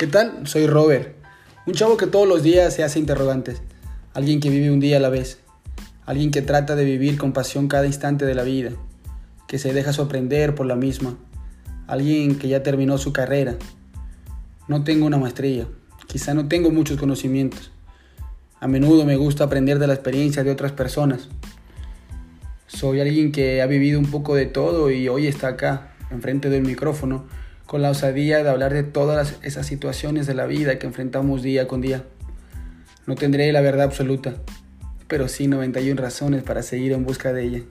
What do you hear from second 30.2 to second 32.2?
de la vida que enfrentamos día con día.